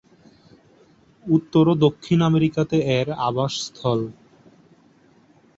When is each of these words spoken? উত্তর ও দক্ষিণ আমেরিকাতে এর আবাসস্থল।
উত্তর 1.25 1.65
ও 1.67 1.83
দক্ষিণ 1.85 2.19
আমেরিকাতে 2.29 2.77
এর 2.97 3.07
আবাসস্থল। 3.27 3.99